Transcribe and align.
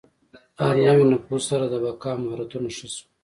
هر 0.63 0.75
نوي 0.85 1.05
نفوذ 1.11 1.41
سره 1.51 1.65
د 1.69 1.75
بقا 1.83 2.11
مهارتونه 2.21 2.69
ښه 2.77 2.87
شول. 2.93 3.01